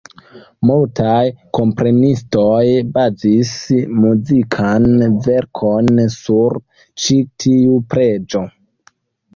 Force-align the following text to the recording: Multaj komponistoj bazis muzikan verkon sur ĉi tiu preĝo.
Multaj 0.69 1.25
komponistoj 1.57 2.63
bazis 2.97 3.51
muzikan 4.07 4.89
verkon 5.29 6.05
sur 6.19 6.61
ĉi 7.07 7.21
tiu 7.47 7.79
preĝo. 7.95 8.45